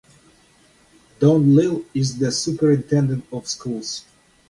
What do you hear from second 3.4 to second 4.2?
Schools.